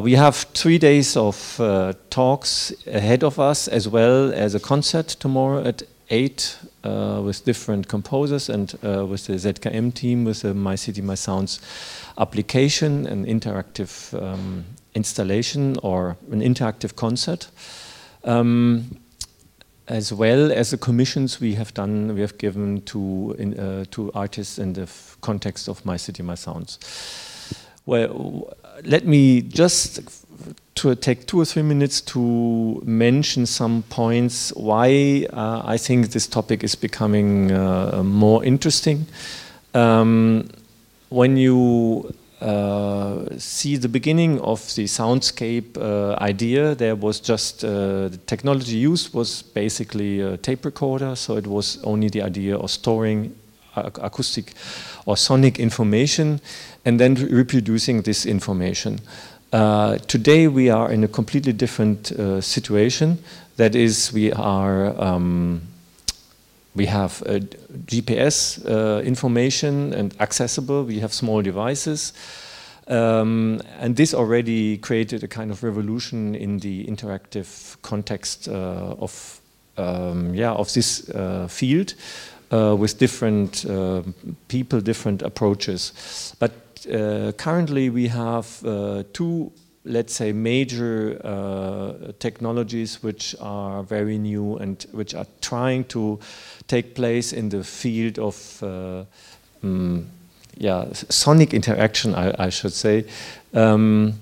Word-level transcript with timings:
We 0.00 0.14
have 0.14 0.34
three 0.54 0.78
days 0.78 1.14
of 1.14 1.60
uh, 1.60 1.92
talks 2.08 2.72
ahead 2.86 3.22
of 3.22 3.38
us, 3.38 3.68
as 3.68 3.86
well 3.86 4.32
as 4.32 4.54
a 4.54 4.58
concert 4.58 5.08
tomorrow 5.08 5.62
at 5.62 5.82
8 6.08 6.58
uh, 6.84 7.20
with 7.22 7.44
different 7.44 7.86
composers 7.86 8.48
and 8.48 8.74
uh, 8.82 9.04
with 9.04 9.26
the 9.26 9.34
ZKM 9.34 9.92
team, 9.92 10.24
with 10.24 10.40
the 10.40 10.54
My 10.54 10.74
City, 10.74 11.02
My 11.02 11.16
Sounds 11.16 11.60
application, 12.16 13.06
an 13.08 13.26
interactive 13.26 14.14
um, 14.22 14.64
installation 14.94 15.76
or 15.82 16.16
an 16.32 16.40
interactive 16.40 16.96
concert. 16.96 17.50
Um, 18.24 19.02
as 19.86 20.14
well 20.14 20.50
as 20.50 20.70
the 20.70 20.78
commissions 20.78 21.40
we 21.40 21.56
have 21.56 21.74
done, 21.74 22.14
we 22.14 22.22
have 22.22 22.38
given 22.38 22.80
to, 22.86 23.36
in, 23.38 23.60
uh, 23.60 23.84
to 23.90 24.10
artists 24.14 24.58
in 24.58 24.72
the 24.72 24.88
context 25.20 25.68
of 25.68 25.84
My 25.84 25.98
City, 25.98 26.22
My 26.22 26.36
Sounds. 26.36 26.78
Well, 27.84 28.54
let 28.84 29.06
me 29.06 29.42
just 29.42 30.00
to 30.76 30.94
take 30.94 31.26
two 31.26 31.40
or 31.40 31.44
three 31.44 31.62
minutes 31.62 32.00
to 32.00 32.82
mention 32.86 33.44
some 33.44 33.82
points 33.90 34.52
why 34.56 35.26
uh, 35.32 35.62
I 35.64 35.76
think 35.76 36.10
this 36.10 36.26
topic 36.26 36.64
is 36.64 36.74
becoming 36.74 37.52
uh, 37.52 38.02
more 38.02 38.42
interesting. 38.44 39.06
Um, 39.74 40.48
when 41.10 41.36
you 41.36 42.14
uh, 42.40 43.26
see 43.36 43.76
the 43.76 43.88
beginning 43.88 44.40
of 44.40 44.60
the 44.74 44.84
soundscape 44.84 45.76
uh, 45.76 46.16
idea, 46.22 46.74
there 46.74 46.96
was 46.96 47.20
just 47.20 47.62
uh, 47.62 48.08
the 48.08 48.18
technology 48.26 48.76
used 48.76 49.12
was 49.12 49.42
basically 49.42 50.20
a 50.20 50.38
tape 50.38 50.64
recorder, 50.64 51.14
so 51.14 51.36
it 51.36 51.46
was 51.46 51.78
only 51.84 52.08
the 52.08 52.22
idea 52.22 52.56
of 52.56 52.70
storing 52.70 53.34
acoustic 53.76 54.52
or 55.06 55.16
sonic 55.16 55.58
information 55.58 56.40
and 56.84 56.98
then 56.98 57.14
reproducing 57.14 58.02
this 58.02 58.26
information. 58.26 59.00
Uh, 59.52 59.98
today 60.06 60.46
we 60.46 60.70
are 60.70 60.92
in 60.92 61.02
a 61.02 61.08
completely 61.08 61.52
different 61.52 62.12
uh, 62.12 62.40
situation. 62.40 63.18
That 63.56 63.74
is, 63.74 64.12
we 64.12 64.32
are 64.32 64.94
um, 65.02 65.62
we 66.76 66.86
have 66.86 67.20
uh, 67.26 67.40
GPS 67.86 68.64
information 69.04 69.92
and 69.92 70.14
accessible. 70.20 70.84
We 70.84 71.00
have 71.00 71.12
small 71.12 71.42
devices. 71.42 72.12
Um, 72.90 73.60
and 73.78 73.94
this 73.94 74.14
already 74.14 74.76
created 74.78 75.22
a 75.22 75.28
kind 75.28 75.50
of 75.50 75.62
revolution 75.62 76.34
in 76.34 76.58
the 76.58 76.84
interactive 76.86 77.80
context 77.82 78.48
uh, 78.48 78.96
of, 78.98 79.40
um, 79.76 80.34
yeah, 80.34 80.52
of 80.52 80.72
this 80.72 81.08
uh, 81.10 81.46
field 81.48 81.94
uh, 82.50 82.76
with 82.76 82.98
different 82.98 83.64
uh, 83.66 84.02
people, 84.48 84.80
different 84.80 85.22
approaches. 85.22 86.34
But 86.38 86.52
currently 87.36 87.90
we 87.90 88.08
have 88.08 88.46
two 89.12 89.52
let's 89.84 90.14
say, 90.14 90.32
major 90.32 91.20
uh, 91.24 92.12
technologies 92.18 93.02
which 93.02 93.34
are 93.40 93.82
very 93.82 94.18
new 94.18 94.56
and 94.56 94.86
which 94.92 95.14
are 95.14 95.26
trying 95.40 95.84
to 95.84 96.18
take 96.66 96.94
place 96.94 97.32
in 97.32 97.48
the 97.48 97.64
field 97.64 98.18
of 98.18 98.62
uh, 98.62 99.04
um, 99.62 100.06
yeah, 100.56 100.86
sonic 100.92 101.54
interaction, 101.54 102.14
I, 102.14 102.34
I 102.38 102.48
should 102.50 102.72
say. 102.72 103.06
Um, 103.54 104.14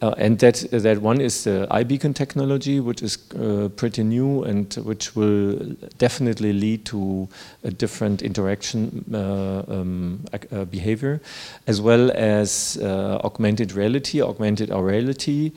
uh, 0.00 0.14
and 0.16 0.38
that 0.38 0.64
that 0.70 0.98
one 1.02 1.20
is 1.20 1.44
the 1.44 1.66
iBeacon 1.70 2.14
technology, 2.14 2.78
which 2.78 3.02
is 3.02 3.18
uh, 3.32 3.68
pretty 3.74 4.04
new 4.04 4.44
and 4.44 4.72
which 4.84 5.16
will 5.16 5.58
definitely 5.98 6.52
lead 6.52 6.84
to 6.84 7.28
a 7.64 7.70
different 7.70 8.22
interaction 8.22 9.04
uh, 9.12 9.62
um, 9.68 10.24
uh, 10.52 10.64
behavior, 10.66 11.20
as 11.66 11.80
well 11.80 12.12
as 12.12 12.78
uh, 12.80 13.20
augmented 13.24 13.72
reality, 13.72 14.22
augmented 14.22 14.70
reality. 14.70 15.52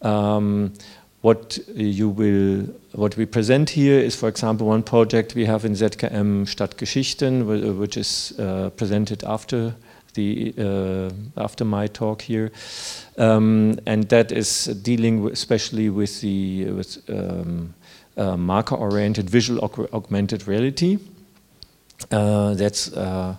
Um, 0.00 0.72
what 1.20 1.58
you 1.72 2.08
will, 2.08 2.66
what 2.92 3.16
we 3.16 3.26
present 3.26 3.70
here 3.70 4.00
is, 4.00 4.16
for 4.16 4.28
example, 4.28 4.66
one 4.66 4.82
project 4.82 5.36
we 5.36 5.44
have 5.44 5.64
in 5.64 5.72
ZKM 5.72 6.46
Stadtgeschichten, 6.46 7.78
which 7.78 7.96
is 7.96 8.36
uh, 8.40 8.70
presented 8.70 9.22
after 9.22 9.72
the 10.14 10.54
uh, 10.58 11.42
after 11.42 11.64
my 11.64 11.86
talk 11.86 12.22
here, 12.22 12.50
um, 13.18 13.78
and 13.86 14.08
that 14.08 14.32
is 14.32 14.66
dealing 14.82 15.26
especially 15.30 15.90
with 15.90 16.20
the 16.20 16.66
with 16.72 16.98
um, 17.08 17.74
uh, 18.16 18.36
marker-oriented 18.36 19.30
visual 19.30 19.60
aug 19.60 19.92
augmented 19.92 20.46
reality. 20.46 20.98
Uh, 22.10 22.54
that's 22.54 22.92
uh, 22.92 23.36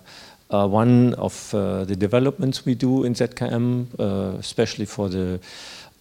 uh, 0.50 0.66
one 0.66 1.14
of 1.14 1.54
uh, 1.54 1.84
the 1.84 1.96
developments 1.96 2.64
we 2.64 2.74
do 2.74 3.04
in 3.04 3.14
ZKM, 3.14 4.38
especially 4.38 4.84
for 4.84 5.08
the 5.08 5.40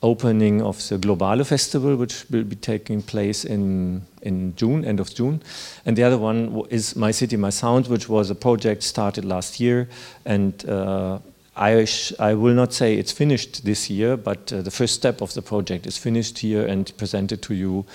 opening 0.04 0.62
of 0.62 0.78
the 0.90 0.98
Globale 0.98 1.46
Festival, 1.46 1.96
which 1.96 2.26
will 2.30 2.44
be 2.44 2.58
taking 2.58 3.02
place 3.02 3.46
in, 3.46 4.02
in 4.22 4.54
June, 4.56 4.86
end 4.86 5.00
of 5.00 5.14
June. 5.16 5.42
And 5.86 5.98
the 5.98 6.04
other 6.04 6.18
one 6.18 6.64
is 6.70 6.96
My 6.96 7.12
City, 7.12 7.38
My 7.38 7.50
Sound, 7.50 7.88
which 7.88 8.10
was 8.10 8.30
a 8.30 8.36
project 8.36 8.84
started 8.84 9.26
last 9.26 9.60
year. 9.60 9.88
And 10.26 10.70
uh, 10.70 11.20
I, 11.56 11.88
I 12.20 12.34
will 12.34 12.54
not 12.54 12.74
say 12.74 12.96
it's 12.96 13.14
finished 13.14 13.64
this 13.66 13.90
year, 13.90 14.18
but 14.18 14.52
uh, 14.52 14.62
the 14.62 14.72
first 14.72 14.94
step 14.94 15.22
of 15.22 15.34
the 15.34 15.42
project 15.42 15.88
is 15.88 15.98
finished 15.98 16.40
here 16.40 16.68
and 16.68 16.92
presented 16.98 17.42
to 17.44 17.54
you 17.54 17.86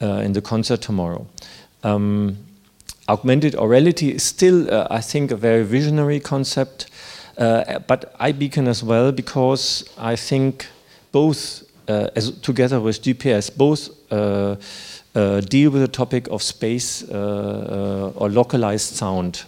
uh, 0.00 0.22
in 0.24 0.32
the 0.34 0.40
concert 0.40 0.80
tomorrow. 0.80 1.26
Um, 1.82 2.36
augmented 3.08 3.56
reality 3.68 4.10
is 4.10 4.22
still, 4.22 4.72
uh, 4.72 4.86
I 4.90 5.00
think, 5.00 5.32
a 5.32 5.36
very 5.36 5.64
visionary 5.64 6.20
concept, 6.20 6.86
uh, 7.36 7.80
but 7.80 8.14
beacon 8.38 8.68
as 8.68 8.84
well, 8.84 9.10
because 9.10 9.84
I 9.98 10.14
think 10.14 10.66
both, 11.12 11.62
uh, 11.88 12.08
as 12.14 12.30
together 12.40 12.80
with 12.80 13.02
GPS, 13.02 13.50
both 13.56 13.90
uh, 14.12 14.56
uh, 15.14 15.40
deal 15.40 15.70
with 15.70 15.82
the 15.82 15.88
topic 15.88 16.28
of 16.28 16.42
space 16.42 17.02
or 17.02 18.28
localized 18.28 18.94
sound. 18.94 19.44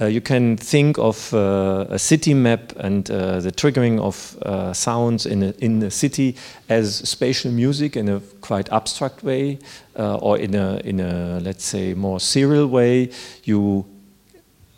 Uh, 0.00 0.06
you 0.06 0.20
can 0.20 0.56
think 0.56 0.96
of 0.96 1.34
uh, 1.34 1.84
a 1.90 1.98
city 1.98 2.32
map 2.32 2.72
and 2.76 3.10
uh, 3.10 3.40
the 3.40 3.50
triggering 3.50 3.98
of 3.98 4.76
sounds 4.76 5.26
in 5.26 5.42
a, 5.42 5.50
in 5.58 5.82
a 5.82 5.90
city 5.90 6.36
as 6.68 6.96
spatial 6.98 7.50
music 7.50 7.96
in 7.96 8.08
a 8.08 8.20
quite 8.40 8.70
abstract 8.70 9.24
way, 9.24 9.58
or 9.96 10.38
in 10.38 10.54
a 10.54 10.80
in 10.84 11.00
a 11.00 11.40
let's 11.40 11.64
say 11.64 11.94
more 11.94 12.20
serial 12.20 12.68
way. 12.68 13.10
You 13.42 13.84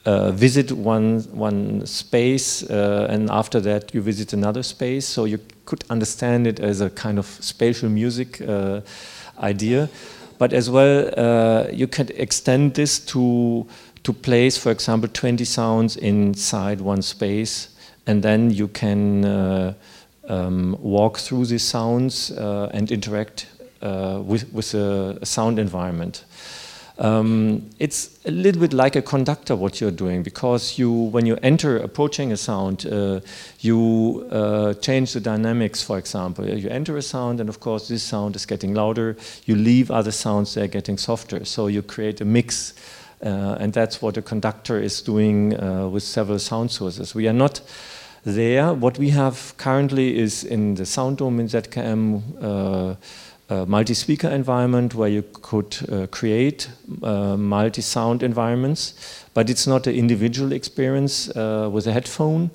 uh, 0.07 0.31
visit 0.31 0.73
one 0.73 1.21
one 1.31 1.85
space 1.87 2.63
uh, 2.71 3.07
and 3.11 3.31
after 3.31 3.61
that 3.61 3.95
you 3.95 4.01
visit 4.01 4.33
another 4.33 4.63
space. 4.63 5.07
So 5.07 5.27
you 5.27 5.39
could 5.67 5.85
understand 5.91 6.47
it 6.47 6.59
as 6.59 6.81
a 6.81 6.89
kind 6.89 7.19
of 7.19 7.27
spatial 7.27 7.91
music 7.91 8.41
uh, 8.41 8.81
idea. 9.39 9.91
But 10.39 10.55
as 10.55 10.71
well 10.71 11.11
uh, 11.19 11.69
you 11.71 11.87
can 11.87 12.09
extend 12.15 12.75
this 12.75 12.99
to 13.13 13.67
to 14.03 14.13
place 14.15 14.57
for 14.57 14.73
example 14.73 15.11
20 15.13 15.45
sounds 15.45 15.97
inside 15.99 16.81
one 16.81 17.03
space 17.03 17.69
and 18.07 18.23
then 18.23 18.51
you 18.51 18.69
can 18.69 19.27
uh, 19.27 19.75
um, 20.29 20.79
walk 20.81 21.19
through 21.19 21.45
these 21.45 21.63
sounds 21.63 22.31
and 22.31 22.91
interact 22.91 23.47
with, 23.83 24.51
with 24.55 24.73
a 24.73 25.27
sound 25.27 25.59
environment 25.59 26.25
um, 27.01 27.71
it's 27.79 28.21
a 28.27 28.31
little 28.31 28.61
bit 28.61 28.75
like 28.75 28.95
a 28.95 29.01
conductor 29.01 29.57
what 29.57 29.81
you're 29.81 29.91
doing 29.91 30.23
because 30.23 30.79
you, 30.79 30.93
when 30.93 31.25
you 31.25 31.39
enter 31.43 31.79
approaching 31.79 32.31
a 32.31 32.37
sound, 32.37 32.87
uh, 32.87 33.21
you 33.61 34.29
uh, 34.31 34.75
change 34.75 35.15
the 35.15 35.21
dynamics. 35.21 35.83
For 35.83 35.97
example, 35.97 36.47
you 36.47 36.69
enter 36.69 36.99
a 36.99 37.03
sound, 37.03 37.41
and 37.41 37.49
of 37.49 37.59
course 37.59 37.89
this 37.89 38.03
sound 38.03 38.37
is 38.37 38.45
getting 38.45 38.75
louder. 38.75 39.17
You 39.47 39.57
leave 39.57 39.91
other 39.91 40.13
sounds; 40.13 40.53
they're 40.53 40.69
getting 40.69 40.99
softer. 40.99 41.47
So 41.47 41.69
you 41.69 41.81
create 41.81 42.21
a 42.21 42.27
mix, 42.27 42.75
uh, 43.25 43.57
and 43.59 43.73
that's 43.73 44.03
what 44.03 44.19
a 44.19 44.23
conductor 44.23 44.79
is 44.79 45.01
doing 45.01 45.59
uh, 45.59 45.89
with 45.89 46.03
several 46.03 46.39
sound 46.39 46.71
sources. 46.71 47.15
We 47.15 47.27
are 47.29 47.33
not 47.33 47.63
there. 48.25 48.75
What 48.75 48.99
we 48.99 49.09
have 49.11 49.55
currently 49.57 50.19
is 50.19 50.45
in 50.45 50.75
the 50.75 50.85
sound 50.85 51.17
dome 51.17 51.41
in 51.41 51.47
ZKM 51.47 52.99
multi-speaker 53.67 54.29
environment 54.29 54.95
where 54.95 55.09
you 55.09 55.25
could 55.43 55.77
uh, 55.91 56.07
create 56.07 56.69
uh, 57.03 57.37
multi-sound 57.37 58.23
environments, 58.23 59.25
but 59.35 59.51
it's 59.51 59.67
not 59.67 59.87
an 59.87 59.95
individual 59.95 60.53
experience 60.53 61.29
uh, 61.37 61.69
with 61.73 61.87
a 61.87 61.93
headphone. 61.93 62.51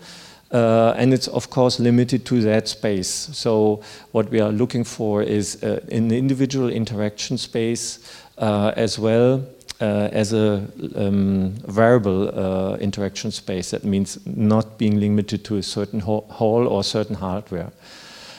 Uh, 0.51 0.93
and 0.95 1.13
it's 1.13 1.27
of 1.27 1.49
course 1.49 1.79
limited 1.79 2.23
to 2.25 2.39
that 2.41 2.67
space. 2.67 3.09
So 3.33 3.81
what 4.11 4.29
we 4.29 4.39
are 4.39 4.51
looking 4.51 4.85
for 4.85 5.21
is 5.21 5.61
uh, 5.63 5.81
an 5.91 6.11
individual 6.11 6.69
interaction 6.69 7.37
space 7.37 7.99
as 8.37 8.97
well 8.97 9.43
as 9.81 10.31
a 10.31 10.65
um, 10.95 11.55
variable 11.67 12.77
interaction 12.77 13.31
space. 13.31 13.71
That 13.71 13.83
means 13.83 14.19
not 14.25 14.77
being 14.77 14.99
limited 14.99 15.43
to 15.45 15.57
a 15.57 15.63
certain 15.63 15.99
hall 15.99 16.67
or 16.67 16.83
certain 16.83 17.15
hardware. 17.15 17.71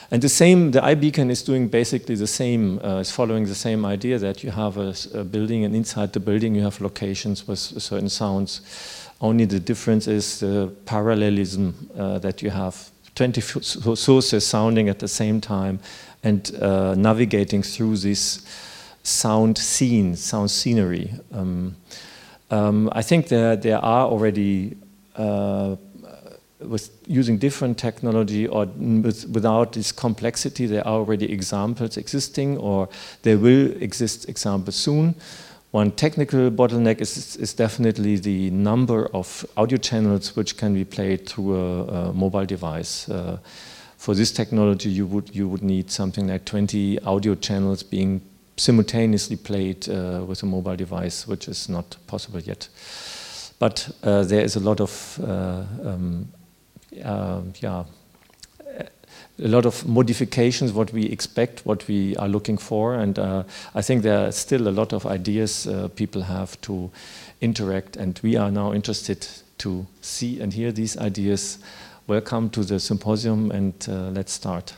And 0.09 0.21
the 0.21 0.29
same, 0.29 0.71
the 0.71 0.79
iBeacon 0.79 1.29
is 1.29 1.43
doing 1.43 1.67
basically 1.67 2.15
the 2.15 2.27
same, 2.27 2.79
uh, 2.83 2.99
is 2.99 3.11
following 3.11 3.45
the 3.45 3.55
same 3.55 3.85
idea 3.85 4.17
that 4.19 4.41
you 4.43 4.51
have 4.51 4.77
a, 4.77 4.95
a, 5.13 5.23
building 5.23 5.65
and 5.65 5.75
inside 5.75 6.13
the 6.13 6.21
building 6.21 6.55
you 6.55 6.61
have 6.61 6.79
locations 6.79 7.45
with 7.47 7.59
certain 7.59 8.07
sounds. 8.09 8.61
Only 9.19 9.45
the 9.45 9.59
difference 9.59 10.07
is 10.07 10.39
the 10.39 10.71
parallelism 10.85 11.89
uh, 11.97 12.19
that 12.19 12.41
you 12.41 12.51
have 12.51 12.89
20 13.15 13.41
sources 13.41 14.45
sounding 14.45 14.89
at 14.89 14.99
the 14.99 15.07
same 15.07 15.41
time 15.41 15.79
and 16.23 16.55
uh, 16.61 16.95
navigating 16.95 17.63
through 17.63 17.97
this 17.97 18.45
sound 19.03 19.57
scene, 19.57 20.15
sound 20.15 20.51
scenery. 20.51 21.11
Um, 21.33 21.75
um, 22.51 22.89
I 22.93 23.01
think 23.01 23.27
there, 23.27 23.55
there 23.55 23.79
are 23.79 24.07
already, 24.07 24.77
uh, 25.15 25.75
with 26.59 26.89
using 27.05 27.37
different 27.37 27.77
technology 27.77 28.47
or 28.47 28.65
with, 28.65 29.27
without 29.29 29.73
this 29.73 29.91
complexity, 29.91 30.65
there 30.65 30.85
are 30.87 30.95
already 30.99 31.31
examples 31.31 31.97
existing 31.97 32.57
or 32.57 32.89
there 33.21 33.37
will 33.37 33.71
exist 33.81 34.27
examples 34.27 34.75
soon. 34.75 35.15
One 35.71 35.91
technical 35.91 36.49
bottleneck 36.49 37.01
is, 37.01 37.35
is 37.35 37.53
definitely 37.53 38.17
the 38.17 38.49
number 38.51 39.07
of 39.13 39.45
audio 39.57 39.77
channels 39.77 40.35
which 40.35 40.57
can 40.57 40.73
be 40.73 40.85
played 40.85 41.27
through 41.27 41.55
a, 41.55 41.83
a 41.83 42.13
mobile 42.13 42.45
device. 42.45 43.09
Uh, 43.09 43.37
for 43.97 44.15
this 44.15 44.31
technology, 44.31 44.89
you 44.89 45.05
would, 45.05 45.35
you 45.35 45.47
would 45.47 45.63
need 45.63 45.91
something 45.91 46.27
like 46.27 46.45
20 46.45 46.99
audio 47.01 47.35
channels 47.35 47.83
being 47.83 48.21
simultaneously 48.55 49.35
played 49.35 49.87
uh, 49.89 50.23
with 50.25 50.41
a 50.43 50.45
mobile 50.45 50.75
device, 50.75 51.27
which 51.27 51.47
is 51.47 51.69
not 51.69 51.97
possible 52.07 52.39
yet. 52.39 52.67
But 53.59 53.89
uh, 54.03 54.23
there 54.23 54.41
is 54.41 54.55
a 54.55 54.59
lot 54.59 54.79
of 54.79 55.19
uh, 55.23 55.63
um, 55.83 56.27
yeah, 57.03 57.83
a 59.39 59.47
lot 59.47 59.65
of 59.65 59.87
modifications, 59.87 60.73
what 60.73 60.91
we 60.93 61.05
expect, 61.05 61.65
what 61.65 61.87
we 61.87 62.15
are 62.17 62.27
looking 62.27 62.57
for, 62.57 62.95
and 62.95 63.19
uh, 63.19 63.43
I 63.75 63.81
think 63.81 64.03
there 64.03 64.27
are 64.27 64.31
still 64.31 64.67
a 64.67 64.71
lot 64.71 64.93
of 64.93 65.05
ideas 65.05 65.67
uh, 65.67 65.89
people 65.95 66.23
have 66.23 66.59
to 66.61 66.89
interact, 67.41 67.97
and 67.97 68.19
we 68.23 68.35
are 68.35 68.51
now 68.51 68.73
interested 68.73 69.27
to 69.59 69.85
see 70.01 70.41
and 70.41 70.53
hear 70.53 70.71
these 70.71 70.97
ideas. 70.97 71.59
Welcome 72.07 72.49
to 72.51 72.63
the 72.63 72.79
symposium, 72.79 73.51
and 73.51 73.87
let's 74.15 74.31
start. 74.31 74.73